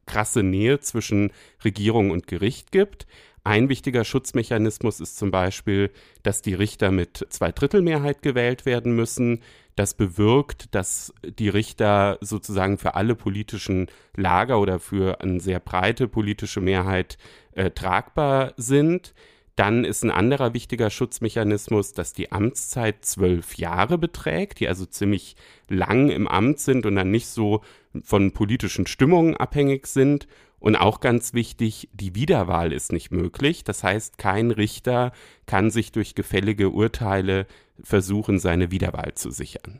[0.05, 1.31] krasse Nähe zwischen
[1.63, 3.07] Regierung und Gericht gibt.
[3.43, 5.89] Ein wichtiger Schutzmechanismus ist zum Beispiel,
[6.21, 9.41] dass die Richter mit Zweidrittelmehrheit gewählt werden müssen.
[9.75, 16.07] Das bewirkt, dass die Richter sozusagen für alle politischen Lager oder für eine sehr breite
[16.07, 17.17] politische Mehrheit
[17.53, 19.13] äh, tragbar sind.
[19.61, 25.35] Dann ist ein anderer wichtiger Schutzmechanismus, dass die Amtszeit zwölf Jahre beträgt, die also ziemlich
[25.69, 27.61] lang im Amt sind und dann nicht so
[28.01, 30.27] von politischen Stimmungen abhängig sind.
[30.57, 33.63] Und auch ganz wichtig, die Wiederwahl ist nicht möglich.
[33.63, 35.11] Das heißt, kein Richter
[35.45, 37.45] kann sich durch gefällige Urteile
[37.83, 39.79] versuchen, seine Wiederwahl zu sichern.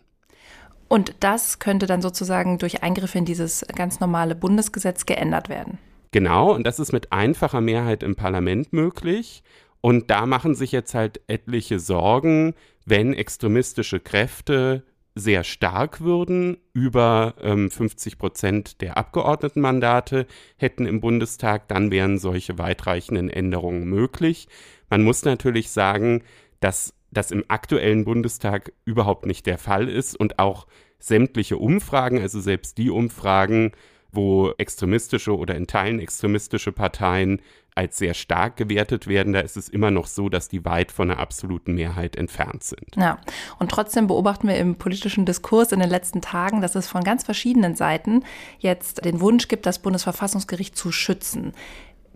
[0.89, 5.79] Und das könnte dann sozusagen durch Eingriffe in dieses ganz normale Bundesgesetz geändert werden.
[6.11, 9.43] Genau, und das ist mit einfacher Mehrheit im Parlament möglich.
[9.81, 12.53] Und da machen sich jetzt halt etliche Sorgen,
[12.85, 14.83] wenn extremistische Kräfte
[15.15, 16.57] sehr stark würden.
[16.73, 24.47] Über ähm, 50 Prozent der Abgeordnetenmandate hätten im Bundestag, dann wären solche weitreichenden Änderungen möglich.
[24.89, 26.23] Man muss natürlich sagen,
[26.59, 30.67] dass das im aktuellen Bundestag überhaupt nicht der Fall ist und auch
[30.99, 33.71] sämtliche Umfragen, also selbst die Umfragen,
[34.11, 37.41] wo extremistische oder in Teilen extremistische Parteien
[37.75, 41.09] als sehr stark gewertet werden, da ist es immer noch so, dass die weit von
[41.09, 42.95] einer absoluten Mehrheit entfernt sind.
[42.97, 43.19] Ja,
[43.59, 47.23] und trotzdem beobachten wir im politischen Diskurs in den letzten Tagen, dass es von ganz
[47.23, 48.23] verschiedenen Seiten
[48.59, 51.53] jetzt den Wunsch gibt, das Bundesverfassungsgericht zu schützen.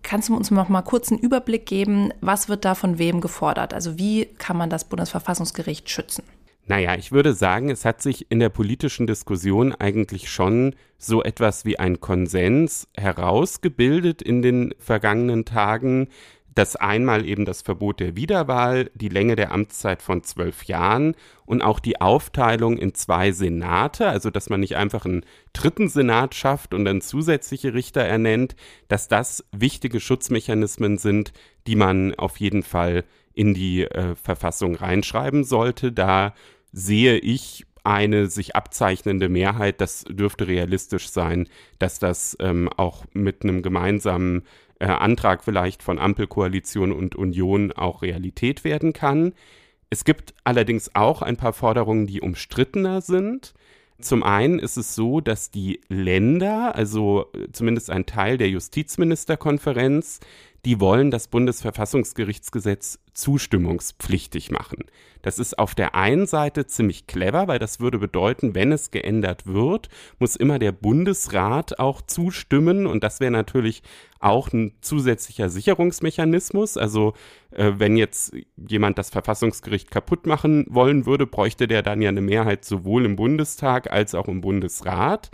[0.03, 3.73] Kannst du uns noch mal kurz einen Überblick geben, was wird da von wem gefordert?
[3.73, 6.23] Also wie kann man das Bundesverfassungsgericht schützen?
[6.67, 11.63] Naja, ich würde sagen, es hat sich in der politischen Diskussion eigentlich schon so etwas
[11.63, 16.07] wie ein Konsens herausgebildet in den vergangenen Tagen,
[16.55, 21.13] dass einmal eben das Verbot der Wiederwahl, die Länge der Amtszeit von zwölf Jahren
[21.45, 26.33] und auch die Aufteilung in zwei Senate, also dass man nicht einfach einen dritten Senat
[26.33, 28.55] schafft und dann zusätzliche Richter ernennt,
[28.87, 31.33] dass das wichtige Schutzmechanismen sind,
[31.67, 35.91] die man auf jeden Fall in die äh, Verfassung reinschreiben sollte.
[35.91, 36.33] Da
[36.75, 41.47] sehe ich eine sich abzeichnende Mehrheit, das dürfte realistisch sein,
[41.79, 44.43] dass das ähm, auch mit einem gemeinsamen
[44.79, 49.33] äh, Antrag vielleicht von Ampelkoalition und Union auch Realität werden kann.
[49.89, 53.53] Es gibt allerdings auch ein paar Forderungen, die umstrittener sind.
[54.01, 60.19] Zum einen ist es so, dass die Länder, also äh, zumindest ein Teil der Justizministerkonferenz,
[60.65, 64.85] die wollen das Bundesverfassungsgerichtsgesetz zustimmungspflichtig machen.
[65.21, 69.45] Das ist auf der einen Seite ziemlich clever, weil das würde bedeuten, wenn es geändert
[69.47, 73.83] wird, muss immer der Bundesrat auch zustimmen und das wäre natürlich
[74.19, 76.77] auch ein zusätzlicher Sicherungsmechanismus.
[76.77, 77.13] Also
[77.51, 82.21] äh, wenn jetzt jemand das Verfassungsgericht kaputt machen wollen würde, bräuchte der dann ja eine
[82.21, 85.29] Mehrheit sowohl im Bundestag als auch im Bundesrat.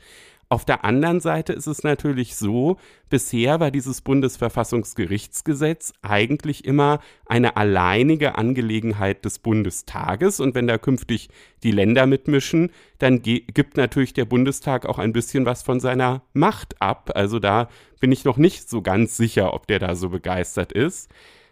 [0.51, 2.75] Auf der anderen Seite ist es natürlich so,
[3.09, 11.29] bisher war dieses Bundesverfassungsgerichtsgesetz eigentlich immer eine alleinige Angelegenheit des Bundestages und wenn da künftig
[11.63, 16.81] die Länder mitmischen, dann gibt natürlich der Bundestag auch ein bisschen was von seiner Macht
[16.81, 17.11] ab.
[17.15, 17.69] Also da
[18.01, 21.09] bin ich noch nicht so ganz sicher, ob der da so begeistert ist.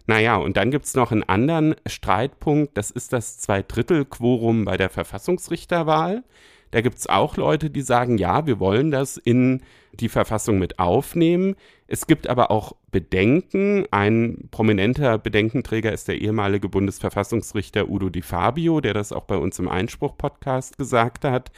[0.07, 4.89] Naja, und dann gibt es noch einen anderen Streitpunkt, das ist das Zweidrittel-Quorum bei der
[4.89, 6.25] Verfassungsrichterwahl.
[6.71, 9.61] Da gibt es auch Leute, die sagen, ja, wir wollen das in
[9.93, 11.55] die Verfassung mit aufnehmen.
[11.87, 13.85] Es gibt aber auch Bedenken.
[13.91, 19.57] Ein prominenter Bedenkenträger ist der ehemalige Bundesverfassungsrichter Udo Di Fabio, der das auch bei uns
[19.59, 21.51] im Einspruch-Podcast gesagt hat.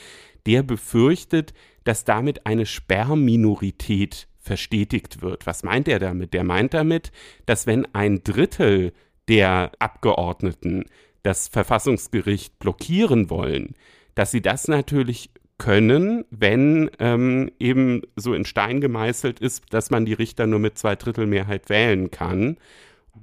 [0.45, 5.45] Der befürchtet, dass damit eine Sperrminorität verstetigt wird.
[5.45, 6.34] Was meint er damit?
[6.34, 7.12] Der meint damit,
[7.45, 8.93] dass wenn ein Drittel
[9.28, 10.86] der Abgeordneten
[11.24, 13.76] das Verfassungsgericht blockieren wollen,
[14.15, 20.06] dass sie das natürlich können, wenn ähm, eben so in Stein gemeißelt ist, dass man
[20.06, 22.58] die Richter nur mit zwei Drittel Mehrheit wählen kann.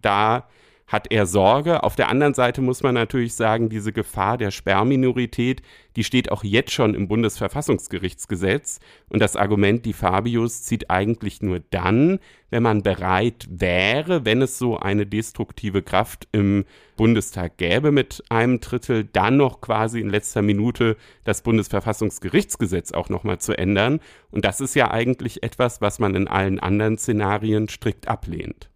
[0.00, 0.48] Da
[0.88, 1.82] hat er Sorge.
[1.84, 5.62] Auf der anderen Seite muss man natürlich sagen, diese Gefahr der Sperrminorität,
[5.96, 8.80] die steht auch jetzt schon im Bundesverfassungsgerichtsgesetz.
[9.10, 12.18] Und das Argument die Fabius zieht eigentlich nur dann,
[12.50, 16.64] wenn man bereit wäre, wenn es so eine destruktive Kraft im
[16.96, 23.38] Bundestag gäbe mit einem Drittel, dann noch quasi in letzter Minute das Bundesverfassungsgerichtsgesetz auch nochmal
[23.38, 24.00] zu ändern.
[24.30, 28.70] Und das ist ja eigentlich etwas, was man in allen anderen Szenarien strikt ablehnt.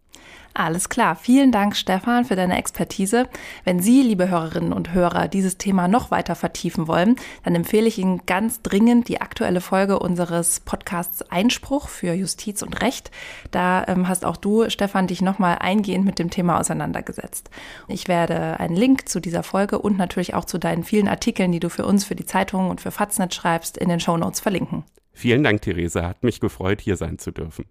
[0.55, 1.15] Alles klar.
[1.15, 3.27] Vielen Dank, Stefan, für deine Expertise.
[3.63, 7.97] Wenn Sie, liebe Hörerinnen und Hörer, dieses Thema noch weiter vertiefen wollen, dann empfehle ich
[7.97, 13.09] Ihnen ganz dringend die aktuelle Folge unseres Podcasts Einspruch für Justiz und Recht.
[13.49, 17.49] Da ähm, hast auch du, Stefan, dich nochmal eingehend mit dem Thema auseinandergesetzt.
[17.87, 21.59] Ich werde einen Link zu dieser Folge und natürlich auch zu deinen vielen Artikeln, die
[21.59, 24.83] du für uns, für die Zeitung und für Faznet schreibst, in den Show Notes verlinken.
[25.13, 26.03] Vielen Dank, Theresa.
[26.07, 27.65] Hat mich gefreut, hier sein zu dürfen.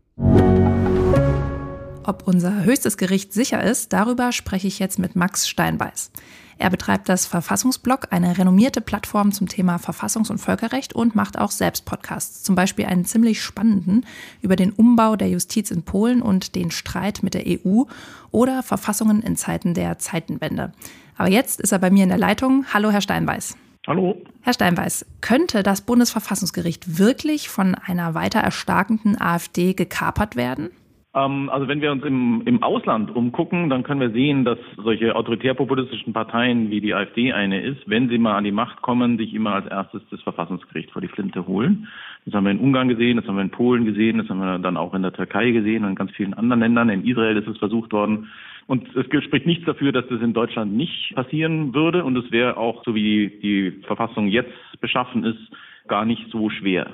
[2.04, 6.10] Ob unser höchstes Gericht sicher ist, darüber spreche ich jetzt mit Max Steinbeiß.
[6.58, 11.50] Er betreibt das Verfassungsblog, eine renommierte Plattform zum Thema Verfassungs- und Völkerrecht und macht auch
[11.50, 12.42] selbst Podcasts.
[12.42, 14.04] Zum Beispiel einen ziemlich spannenden
[14.42, 17.84] über den Umbau der Justiz in Polen und den Streit mit der EU
[18.30, 20.72] oder Verfassungen in Zeiten der Zeitenwende.
[21.16, 22.64] Aber jetzt ist er bei mir in der Leitung.
[22.72, 23.56] Hallo, Herr Steinbeiß.
[23.86, 24.16] Hallo.
[24.42, 30.70] Herr Steinbeiß, könnte das Bundesverfassungsgericht wirklich von einer weiter erstarkenden AfD gekapert werden?
[31.14, 35.14] Ähm, also wenn wir uns im, im Ausland umgucken, dann können wir sehen, dass solche
[35.14, 39.34] autoritär-populistischen Parteien wie die AfD eine ist, wenn sie mal an die Macht kommen, sich
[39.34, 41.88] immer als erstes das Verfassungsgericht vor die Flinte holen.
[42.24, 44.58] Das haben wir in Ungarn gesehen, das haben wir in Polen gesehen, das haben wir
[44.58, 46.88] dann auch in der Türkei gesehen und in ganz vielen anderen Ländern.
[46.88, 48.28] In Israel ist es versucht worden.
[48.68, 52.04] Und es spricht nichts dafür, dass das in Deutschland nicht passieren würde.
[52.04, 55.50] Und es wäre auch, so wie die Verfassung jetzt beschaffen ist,
[55.88, 56.86] gar nicht so schwer.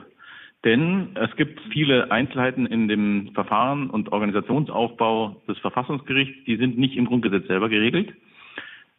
[0.65, 6.97] Denn es gibt viele Einzelheiten in dem Verfahren und Organisationsaufbau des Verfassungsgerichts, die sind nicht
[6.97, 8.15] im Grundgesetz selber geregelt.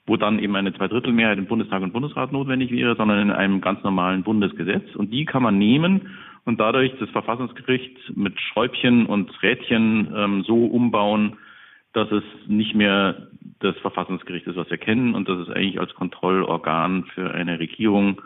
[0.06, 3.84] wo dann eben eine Zweidrittelmehrheit im Bundestag und Bundesrat notwendig wäre, sondern in einem ganz
[3.84, 4.96] normalen Bundesgesetz.
[4.96, 6.10] Und die kann man nehmen
[6.46, 11.38] und dadurch das Verfassungsgericht mit Schräubchen und Rädchen ähm, so umbauen,
[11.94, 13.28] dass es nicht mehr
[13.60, 18.20] das Verfassungsgericht ist, was wir kennen, und dass es eigentlich als Kontrollorgan für eine Regierung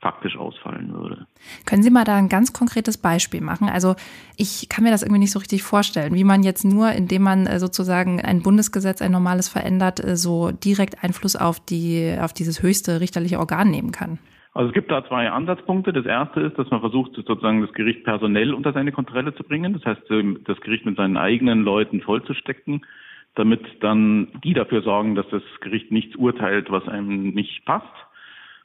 [0.00, 1.26] faktisch ausfallen würde.
[1.66, 3.68] Können Sie mal da ein ganz konkretes Beispiel machen?
[3.68, 3.96] Also
[4.36, 7.46] ich kann mir das irgendwie nicht so richtig vorstellen, wie man jetzt nur, indem man
[7.46, 12.62] äh, sozusagen ein Bundesgesetz, ein normales verändert, äh, so direkt Einfluss auf die, auf dieses
[12.62, 14.18] höchste richterliche Organ nehmen kann.
[14.54, 15.92] Also es gibt da zwei Ansatzpunkte.
[15.92, 19.72] Das erste ist, dass man versucht, sozusagen das Gericht personell unter seine Kontrolle zu bringen.
[19.72, 22.84] Das heißt, ähm, das Gericht mit seinen eigenen Leuten vollzustecken,
[23.34, 27.84] damit dann die dafür sorgen, dass das Gericht nichts urteilt, was einem nicht passt.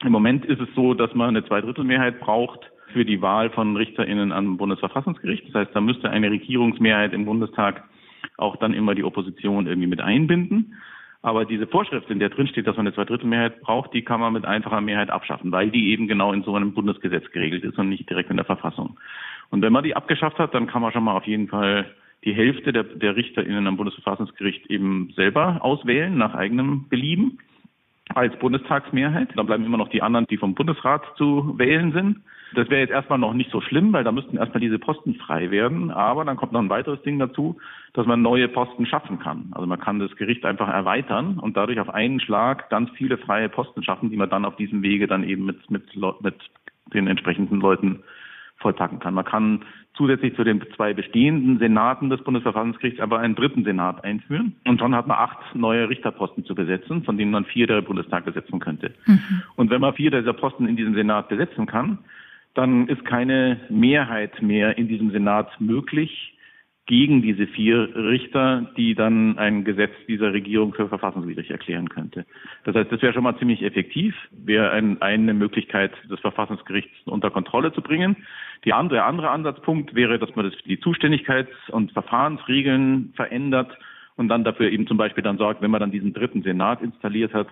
[0.04, 2.60] Im Moment ist es so, dass man eine Zweidrittelmehrheit braucht
[2.92, 5.48] für die Wahl von RichterInnen am Bundesverfassungsgericht.
[5.48, 7.84] Das heißt, da müsste eine Regierungsmehrheit im Bundestag
[8.38, 10.76] auch dann immer die Opposition irgendwie mit einbinden.
[11.22, 14.34] Aber diese Vorschrift, in der drin steht, dass man eine Zweidrittelmehrheit braucht, die kann man
[14.34, 17.88] mit einfacher Mehrheit abschaffen, weil die eben genau in so einem Bundesgesetz geregelt ist und
[17.88, 19.00] nicht direkt in der Verfassung.
[19.50, 21.86] Und wenn man die abgeschafft hat, dann kann man schon mal auf jeden Fall
[22.26, 27.40] die Hälfte der, der RichterInnen am Bundesverfassungsgericht eben selber auswählen, nach eigenem Belieben
[28.16, 29.30] als Bundestagsmehrheit.
[29.36, 32.22] Dann bleiben immer noch die anderen, die vom Bundesrat zu wählen sind.
[32.56, 35.50] Das wäre jetzt erstmal noch nicht so schlimm, weil da müssten erstmal diese Posten frei
[35.50, 35.92] werden.
[35.92, 37.58] Aber dann kommt noch ein weiteres Ding dazu,
[37.94, 39.52] dass man neue Posten schaffen kann.
[39.54, 43.50] Also man kann das Gericht einfach erweitern und dadurch auf einen Schlag ganz viele freie
[43.50, 46.36] Posten schaffen, die man dann auf diesem Wege dann eben mit, mit, mit
[46.94, 48.04] den entsprechenden Leuten
[48.64, 49.14] vollpacken kann.
[49.14, 49.64] Man kann
[49.96, 54.56] zusätzlich zu den zwei bestehenden Senaten des Bundesverfassungsgerichts aber einen dritten Senat einführen.
[54.66, 58.26] Und schon hat man acht neue Richterposten zu besetzen, von denen man vier der Bundestag
[58.26, 58.96] besetzen könnte.
[59.06, 59.44] Mhm.
[59.56, 62.00] Und wenn man vier dieser Posten in diesem Senat besetzen kann,
[62.56, 66.34] dann ist keine Mehrheit mehr in diesem Senat möglich,
[66.86, 72.26] gegen diese vier Richter, die dann ein Gesetz dieser Regierung für verfassungswidrig erklären könnte.
[72.66, 77.32] Das heißt, das wäre schon mal ziemlich effektiv, wäre ein, eine Möglichkeit, das Verfassungsgericht unter
[77.32, 78.18] Kontrolle zu bringen.
[78.66, 83.78] Die andere, der andere Ansatzpunkt wäre, dass man das, die Zuständigkeits- und Verfahrensregeln verändert
[84.18, 87.34] und dann dafür eben zum Beispiel dann sorgt, wenn man dann diesen dritten Senat installiert
[87.34, 87.48] hat,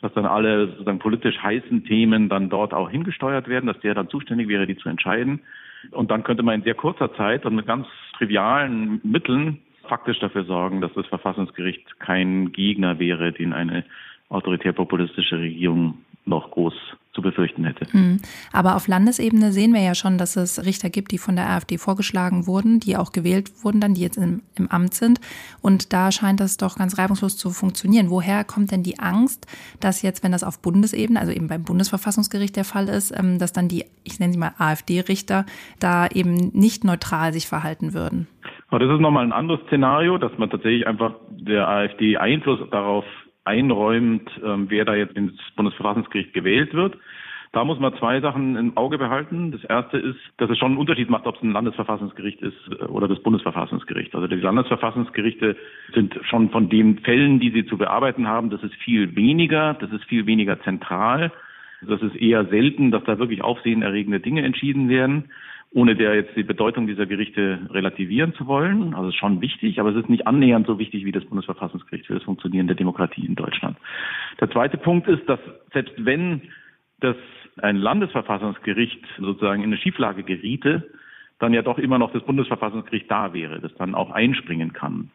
[0.00, 4.08] dass dann alle sozusagen politisch heißen Themen dann dort auch hingesteuert werden, dass der dann
[4.08, 5.40] zuständig wäre, die zu entscheiden.
[5.90, 10.44] Und dann könnte man in sehr kurzer Zeit und mit ganz trivialen Mitteln faktisch dafür
[10.44, 13.84] sorgen, dass das Verfassungsgericht kein Gegner wäre, den eine
[14.28, 16.74] autoritär-populistische Regierung noch groß
[17.12, 17.86] zu befürchten hätte.
[17.92, 18.20] Hm.
[18.52, 21.76] Aber auf Landesebene sehen wir ja schon, dass es Richter gibt, die von der AfD
[21.76, 25.20] vorgeschlagen wurden, die auch gewählt wurden dann, die jetzt im, im Amt sind.
[25.60, 28.08] Und da scheint das doch ganz reibungslos zu funktionieren.
[28.08, 29.46] Woher kommt denn die Angst,
[29.80, 33.52] dass jetzt, wenn das auf Bundesebene, also eben beim Bundesverfassungsgericht der Fall ist, ähm, dass
[33.52, 35.44] dann die, ich nenne sie mal AfD-Richter,
[35.80, 38.26] da eben nicht neutral sich verhalten würden?
[38.68, 43.04] Aber das ist nochmal ein anderes Szenario, dass man tatsächlich einfach der AfD Einfluss darauf
[43.44, 46.96] einräumt, ähm, wer da jetzt ins Bundesverfassungsgericht gewählt wird.
[47.52, 49.52] Da muss man zwei Sachen im Auge behalten.
[49.52, 52.84] Das erste ist, dass es schon einen Unterschied macht, ob es ein Landesverfassungsgericht ist äh,
[52.84, 54.14] oder das Bundesverfassungsgericht.
[54.14, 55.56] Also die Landesverfassungsgerichte
[55.94, 59.90] sind schon von den Fällen, die sie zu bearbeiten haben, das ist viel weniger, das
[59.92, 61.30] ist viel weniger zentral.
[61.82, 65.30] Das ist eher selten, dass da wirklich aufsehenerregende Dinge entschieden werden
[65.74, 68.94] ohne der jetzt die Bedeutung dieser Gerichte relativieren zu wollen.
[68.94, 72.22] Also schon wichtig, aber es ist nicht annähernd so wichtig wie das Bundesverfassungsgericht für das
[72.24, 73.76] Funktionieren der Demokratie in Deutschland.
[74.40, 75.40] Der zweite Punkt ist, dass
[75.72, 76.42] selbst wenn
[77.00, 77.16] das
[77.60, 80.90] ein Landesverfassungsgericht sozusagen in eine Schieflage geriete,
[81.38, 85.10] dann ja doch immer noch das Bundesverfassungsgericht da wäre, das dann auch einspringen kann.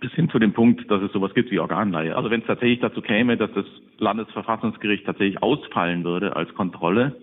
[0.00, 2.16] Bis hin zu dem Punkt, dass es sowas gibt wie Organleihe.
[2.16, 3.64] Also wenn es tatsächlich dazu käme, dass das
[3.98, 7.16] Landesverfassungsgericht tatsächlich ausfallen würde als Kontrolle,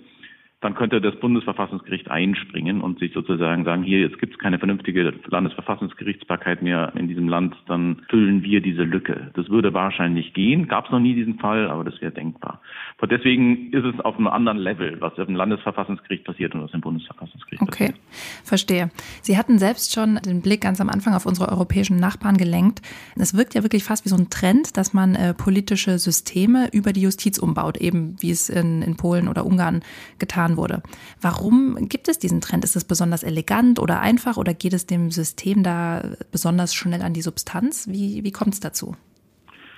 [0.61, 5.11] dann könnte das Bundesverfassungsgericht einspringen und sich sozusagen sagen, hier, jetzt gibt es keine vernünftige
[5.27, 9.31] Landesverfassungsgerichtsbarkeit mehr in diesem Land, dann füllen wir diese Lücke.
[9.33, 12.61] Das würde wahrscheinlich gehen, gab es noch nie diesen Fall, aber das wäre denkbar.
[13.01, 16.81] Und deswegen ist es auf einem anderen Level, was dem Landesverfassungsgericht passiert und was im
[16.81, 17.69] Bundesverfassungsgericht okay.
[17.71, 17.95] passiert.
[17.95, 18.91] Okay, verstehe.
[19.21, 22.81] Sie hatten selbst schon den Blick ganz am Anfang auf unsere europäischen Nachbarn gelenkt.
[23.15, 26.93] Es wirkt ja wirklich fast wie so ein Trend, dass man äh, politische Systeme über
[26.93, 29.81] die Justiz umbaut, eben wie es in, in Polen oder Ungarn
[30.19, 30.81] getan getan wurde.
[31.21, 32.63] Warum gibt es diesen Trend?
[32.63, 37.13] Ist es besonders elegant oder einfach oder geht es dem System da besonders schnell an
[37.13, 37.87] die Substanz?
[37.89, 38.95] Wie, wie kommt es dazu?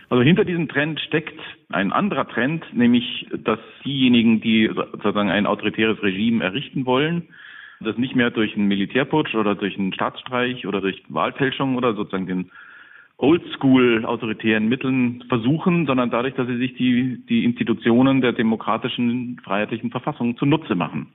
[0.10, 6.02] Also hinter diesem Trend steckt ein anderer Trend, nämlich dass diejenigen, die sozusagen ein autoritäres
[6.04, 7.30] Regime errichten wollen,
[7.80, 12.28] das nicht mehr durch einen Militärputsch oder durch einen Staatsstreich oder durch Wahlfälschung oder sozusagen
[12.28, 12.52] den
[13.18, 19.92] oldschool autoritären Mitteln versuchen, sondern dadurch, dass sie sich die, die Institutionen der demokratischen, freiheitlichen
[19.92, 21.08] Verfassung zunutze machen.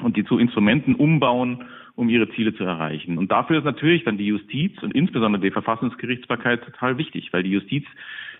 [0.00, 1.64] und die zu Instrumenten umbauen,
[1.96, 3.18] um ihre Ziele zu erreichen.
[3.18, 7.50] Und dafür ist natürlich dann die Justiz und insbesondere die Verfassungsgerichtsbarkeit total wichtig, weil die
[7.50, 7.84] Justiz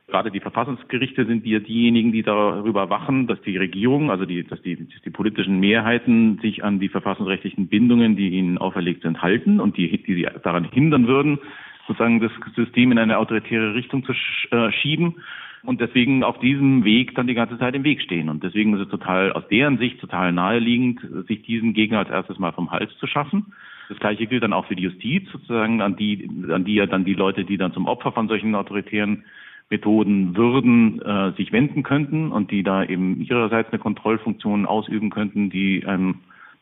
[0.08, 4.60] Gerade die Verfassungsgerichte sind ja diejenigen, die darüber wachen, dass die Regierung, also die, dass
[4.62, 9.60] die, dass die politischen Mehrheiten sich an die verfassungsrechtlichen Bindungen, die ihnen auferlegt sind, halten
[9.60, 11.38] und die, die sie daran hindern würden,
[11.88, 15.16] sozusagen das System in eine autoritäre Richtung zu äh, schieben
[15.64, 18.28] und deswegen auf diesem Weg dann die ganze Zeit im Weg stehen.
[18.28, 22.38] Und deswegen ist es total, aus deren Sicht total naheliegend, sich diesen Gegner als erstes
[22.38, 23.46] mal vom Hals zu schaffen.
[23.88, 27.04] Das Gleiche gilt dann auch für die Justiz, sozusagen, an die, an die ja dann
[27.04, 29.24] die Leute, die dann zum Opfer von solchen autoritären
[29.70, 35.50] Methoden würden, äh, sich wenden könnten und die da eben ihrerseits eine Kontrollfunktion ausüben könnten,
[35.50, 36.16] die einem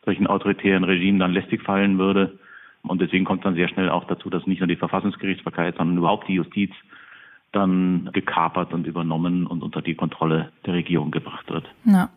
[0.05, 2.39] solchen autoritären Regime dann lästig fallen würde.
[2.87, 6.27] Und deswegen kommt dann sehr schnell auch dazu, dass nicht nur die Verfassungsgerichtsbarkeit, sondern überhaupt
[6.27, 6.71] die Justiz
[7.53, 11.65] dann gekapert und übernommen und unter die Kontrolle der Regierung gebracht wird.
[11.85, 12.09] Ja,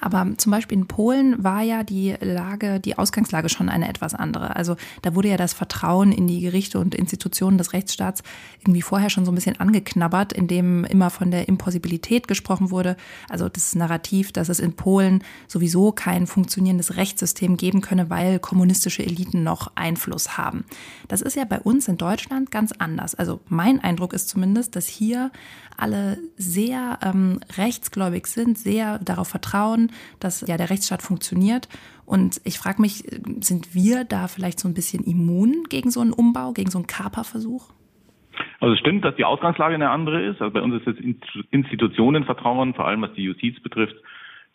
[0.00, 4.56] aber zum Beispiel in Polen war ja die Lage, die Ausgangslage schon eine etwas andere.
[4.56, 8.22] Also da wurde ja das Vertrauen in die Gerichte und Institutionen des Rechtsstaats
[8.60, 12.96] irgendwie vorher schon so ein bisschen angeknabbert, indem immer von der Impossibilität gesprochen wurde.
[13.30, 19.04] Also das Narrativ, dass es in Polen sowieso kein funktionierendes Rechtssystem geben könne, weil kommunistische
[19.04, 20.64] Eliten noch Einfluss haben.
[21.08, 23.14] Das ist ja bei uns in Deutschland ganz anders.
[23.14, 25.30] Also mein Eindruck ist zumindest, dass hier
[25.76, 31.68] alle sehr ähm, rechtsgläubig sind, sehr darauf vertrauen, dass ja der Rechtsstaat funktioniert.
[32.06, 33.04] Und ich frage mich,
[33.40, 36.86] sind wir da vielleicht so ein bisschen immun gegen so einen Umbau, gegen so einen
[36.86, 37.70] Kaperversuch?
[38.60, 40.40] Also es stimmt, dass die Ausgangslage eine andere ist.
[40.40, 40.96] Also bei uns ist das
[41.50, 43.94] Institutionenvertrauen, vor allem was die Justiz betrifft,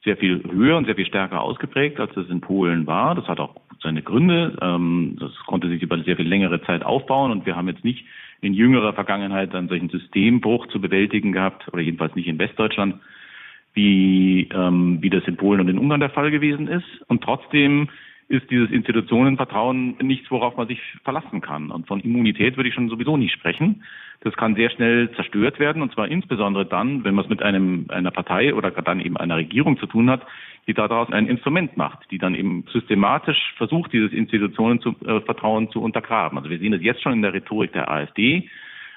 [0.03, 3.15] sehr viel höher und sehr viel stärker ausgeprägt, als es in Polen war.
[3.15, 4.57] Das hat auch seine Gründe.
[4.61, 8.05] Ähm, das konnte sich über sehr viel längere Zeit aufbauen und wir haben jetzt nicht
[8.41, 12.95] in jüngerer Vergangenheit einen solchen Systembruch zu bewältigen gehabt, oder jedenfalls nicht in Westdeutschland,
[13.73, 16.85] wie, ähm, wie das in Polen und in Ungarn der Fall gewesen ist.
[17.07, 17.89] Und trotzdem
[18.29, 21.71] ist dieses Institutionenvertrauen nichts, worauf man sich verlassen kann.
[21.71, 23.83] Und von Immunität würde ich schon sowieso nicht sprechen.
[24.21, 27.85] Das kann sehr schnell zerstört werden, und zwar insbesondere dann, wenn man es mit einem,
[27.89, 30.21] einer Partei oder dann eben einer Regierung zu tun hat,
[30.67, 36.37] die daraus ein Instrument macht, die dann eben systematisch versucht, dieses Institutionenvertrauen äh, zu untergraben.
[36.37, 38.49] Also wir sehen das jetzt schon in der Rhetorik der AfD.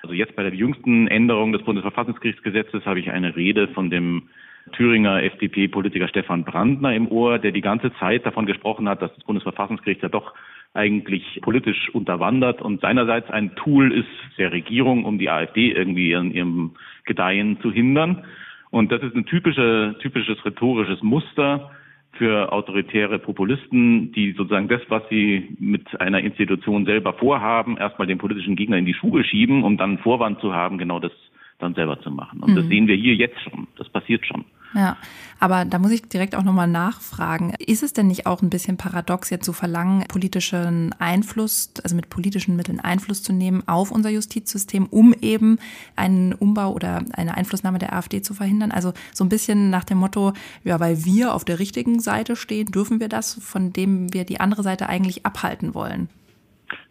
[0.03, 4.25] Also jetzt bei der jüngsten Änderung des Bundesverfassungsgerichtsgesetzes habe ich eine Rede von dem
[4.73, 9.25] Thüringer FDP-Politiker Stefan Brandner im Ohr, der die ganze Zeit davon gesprochen hat, dass das
[9.25, 10.35] Bundesverfassungsgericht ja doch
[10.75, 16.33] eigentlich politisch unterwandert und seinerseits ein Tool ist der Regierung, um die AfD irgendwie in
[16.33, 16.71] ihrem
[17.05, 18.25] Gedeihen zu hindern.
[18.73, 21.71] Und das ist ein typische, typisches rhetorisches Muster
[22.13, 28.17] für autoritäre Populisten, die sozusagen das, was sie mit einer Institution selber vorhaben, erstmal den
[28.17, 31.13] politischen Gegner in die Schuhe schieben, um dann Vorwand zu haben, genau das
[31.59, 32.41] dann selber zu machen.
[32.41, 32.57] Und mhm.
[32.57, 33.67] das sehen wir hier jetzt schon.
[33.77, 34.45] Das passiert schon.
[34.75, 34.97] Ja,
[35.39, 37.53] aber da muss ich direkt auch nochmal nachfragen.
[37.59, 42.09] Ist es denn nicht auch ein bisschen paradox, jetzt zu verlangen, politischen Einfluss, also mit
[42.09, 45.59] politischen Mitteln Einfluss zu nehmen auf unser Justizsystem, um eben
[45.95, 48.71] einen Umbau oder eine Einflussnahme der AfD zu verhindern?
[48.71, 50.33] Also so ein bisschen nach dem Motto,
[50.65, 54.41] ja, weil wir auf der richtigen Seite stehen, dürfen wir das, von dem wir die
[54.41, 56.09] andere Seite eigentlich abhalten wollen.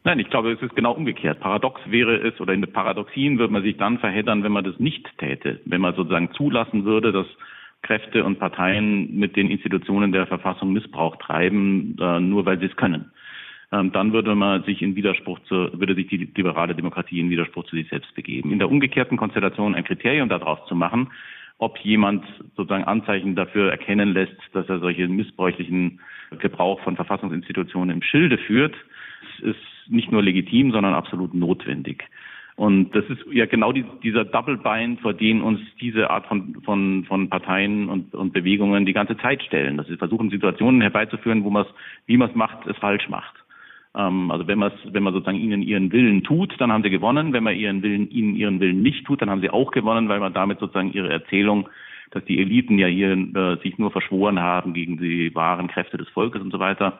[0.04, 1.40] Nein, ich glaube, es ist genau umgekehrt.
[1.40, 5.08] Paradox wäre es, oder in Paradoxien würde man sich dann verheddern, wenn man das nicht
[5.20, 5.60] täte.
[5.66, 7.28] Wenn man sozusagen zulassen würde, dass
[7.84, 12.76] Kräfte und Parteien mit den Institutionen der Verfassung Missbrauch treiben, äh, nur weil sie es
[12.76, 13.12] können.
[13.72, 17.66] Ähm, dann würde man sich in Widerspruch zu, würde sich die liberale Demokratie in Widerspruch
[17.66, 18.52] zu sich selbst begeben.
[18.52, 21.10] In der umgekehrten Konstellation ein Kriterium daraus zu machen,
[21.58, 26.00] ob jemand sozusagen Anzeichen dafür erkennen lässt, dass er solche missbräuchlichen
[26.40, 28.76] Gebrauch von Verfassungsinstitutionen im Schilde führt,
[29.42, 32.04] ist nicht nur legitim, sondern absolut notwendig.
[32.56, 36.62] Und das ist ja genau die, dieser Double Bind, vor den uns diese Art von,
[36.64, 39.78] von, von Parteien und, und Bewegungen die ganze Zeit stellen.
[39.78, 41.70] Dass sie versuchen, Situationen herbeizuführen, wo man es,
[42.06, 43.34] wie man es macht, es falsch macht.
[43.96, 47.34] Ähm, also wenn man wenn man sozusagen ihnen ihren Willen tut, dann haben sie gewonnen.
[47.34, 50.20] Wenn man ihren Willen, ihnen ihren Willen nicht tut, dann haben sie auch gewonnen, weil
[50.20, 51.68] man damit sozusagen ihre Erzählung,
[52.12, 56.10] dass die Eliten ja hier äh, sich nur verschworen haben gegen die wahren Kräfte des
[56.10, 57.00] Volkes und so weiter,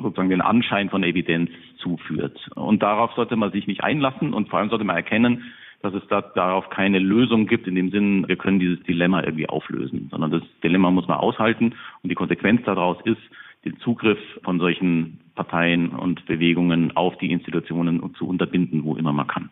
[0.00, 2.38] sozusagen den Anschein von Evidenz zuführt.
[2.54, 5.52] Und darauf sollte man sich nicht einlassen und vor allem sollte man erkennen,
[5.82, 9.48] dass es da, darauf keine Lösung gibt, in dem Sinn, wir können dieses Dilemma irgendwie
[9.48, 13.20] auflösen, sondern das Dilemma muss man aushalten und die Konsequenz daraus ist,
[13.64, 19.26] den Zugriff von solchen Parteien und Bewegungen auf die Institutionen zu unterbinden, wo immer man
[19.26, 19.50] kann.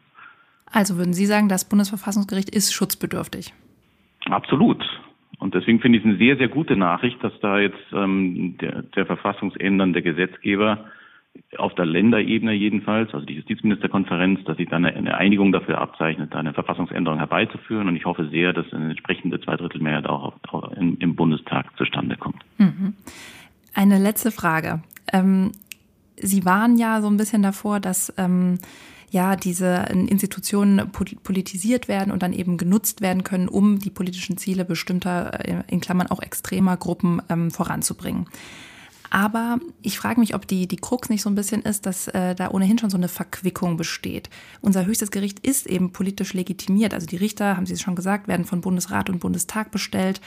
[0.72, 3.52] Also würden Sie sagen, das Bundesverfassungsgericht ist schutzbedürftig?
[4.26, 4.84] Absolut.
[5.40, 8.82] Und deswegen finde ich es eine sehr, sehr gute Nachricht, dass da jetzt ähm, der,
[8.82, 10.84] der verfassungsändernde Gesetzgeber
[11.56, 16.52] auf der Länderebene jedenfalls, also die Justizministerkonferenz, dass sich dann eine, Einigung dafür abzeichnet, eine
[16.52, 17.88] Verfassungsänderung herbeizuführen.
[17.88, 22.42] Und ich hoffe sehr, dass eine entsprechende Zweidrittelmehrheit auch, auch im, im Bundestag zustande kommt.
[22.58, 22.94] Mhm.
[23.74, 24.82] Eine letzte Frage.
[25.12, 25.52] Ähm,
[26.16, 28.58] Sie waren ja so ein bisschen davor, dass ähm,
[29.10, 34.64] ja diese Institutionen politisiert werden und dann eben genutzt werden können, um die politischen Ziele
[34.64, 38.26] bestimmter, äh, in Klammern auch extremer Gruppen ähm, voranzubringen.
[39.10, 42.36] Aber ich frage mich, ob die, die Krux nicht so ein bisschen ist, dass äh,
[42.36, 44.30] da ohnehin schon so eine Verquickung besteht.
[44.60, 46.94] Unser höchstes Gericht ist eben politisch legitimiert.
[46.94, 50.20] Also die Richter, haben Sie es schon gesagt, werden von Bundesrat und Bundestag bestellt.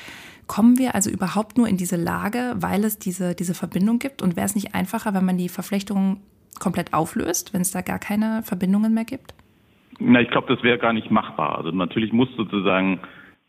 [0.47, 4.21] Kommen wir also überhaupt nur in diese Lage, weil es diese, diese Verbindung gibt?
[4.21, 6.17] Und wäre es nicht einfacher, wenn man die Verflechtungen
[6.59, 9.33] komplett auflöst, wenn es da gar keine Verbindungen mehr gibt?
[9.99, 11.57] Na, ich glaube, das wäre gar nicht machbar.
[11.57, 12.99] Also natürlich muss sozusagen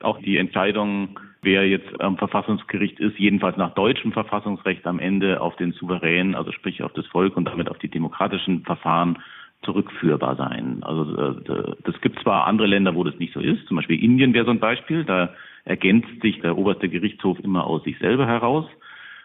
[0.00, 5.54] auch die Entscheidung wer jetzt am Verfassungsgericht ist, jedenfalls nach deutschem Verfassungsrecht am Ende auf
[5.56, 9.18] den Souverän, also sprich auf das Volk und damit auf die demokratischen Verfahren
[9.62, 10.82] zurückführbar sein.
[10.82, 14.34] Also äh, das gibt zwar andere Länder, wo das nicht so ist, zum Beispiel Indien
[14.34, 15.30] wäre so ein Beispiel, da
[15.64, 18.66] ergänzt sich der oberste Gerichtshof immer aus sich selber heraus.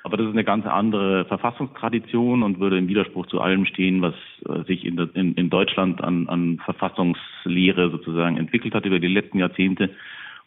[0.09, 4.15] Aber das ist eine ganz andere Verfassungstradition und würde im Widerspruch zu allem stehen, was
[4.49, 9.37] äh, sich in, in, in Deutschland an, an Verfassungslehre sozusagen entwickelt hat über die letzten
[9.37, 9.91] Jahrzehnte.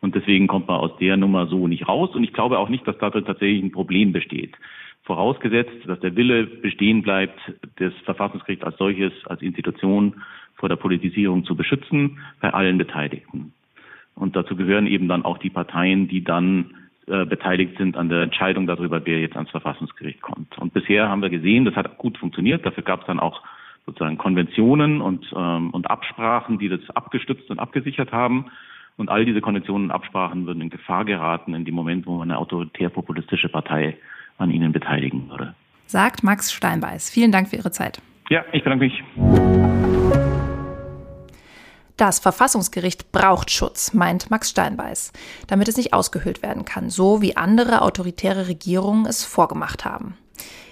[0.00, 2.10] Und deswegen kommt man aus der Nummer so nicht raus.
[2.12, 4.56] Und ich glaube auch nicht, dass darin tatsächlich ein Problem besteht.
[5.04, 7.38] Vorausgesetzt, dass der Wille bestehen bleibt,
[7.76, 10.22] das Verfassungsgericht als solches, als Institution
[10.56, 13.52] vor der Politisierung zu beschützen, bei allen Beteiligten.
[14.16, 16.74] Und dazu gehören eben dann auch die Parteien, die dann
[17.06, 20.56] äh, beteiligt sind an der Entscheidung darüber, wer jetzt ans Verfassungsgericht kommt.
[20.58, 22.64] Und bisher haben wir gesehen, das hat gut funktioniert.
[22.64, 23.42] Dafür gab es dann auch
[23.86, 28.46] sozusagen Konventionen und, ähm, und Absprachen, die das abgestützt und abgesichert haben.
[28.96, 32.30] Und all diese Konditionen und Absprachen würden in Gefahr geraten in dem Moment, wo man
[32.30, 33.96] eine autoritär-populistische Partei
[34.38, 35.54] an ihnen beteiligen würde.
[35.86, 37.10] Sagt Max Steinbeiß.
[37.10, 38.00] Vielen Dank für Ihre Zeit.
[38.28, 40.31] Ja, ich bedanke mich.
[42.02, 45.12] Das Verfassungsgericht braucht Schutz, meint Max Steinbeiß,
[45.46, 50.18] damit es nicht ausgehöhlt werden kann, so wie andere autoritäre Regierungen es vorgemacht haben.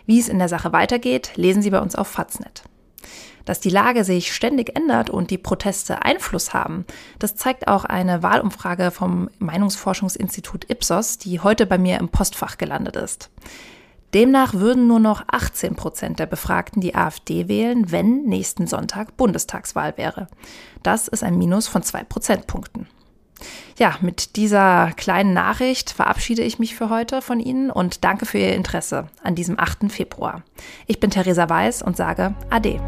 [0.06, 2.64] Wie es in der Sache weitergeht, lesen Sie bei uns auf Faznet.
[3.44, 6.84] Dass die Lage sich ständig ändert und die Proteste Einfluss haben,
[7.20, 12.96] das zeigt auch eine Wahlumfrage vom Meinungsforschungsinstitut Ipsos, die heute bei mir im Postfach gelandet
[12.96, 13.30] ist.
[14.14, 19.96] Demnach würden nur noch 18 Prozent der Befragten die AfD wählen, wenn nächsten Sonntag Bundestagswahl
[19.96, 20.28] wäre.
[20.82, 22.88] Das ist ein Minus von zwei Prozentpunkten.
[23.78, 28.38] Ja, mit dieser kleinen Nachricht verabschiede ich mich für heute von Ihnen und danke für
[28.38, 29.90] Ihr Interesse an diesem 8.
[29.90, 30.42] Februar.
[30.86, 32.78] Ich bin Theresa Weiß und sage Ade.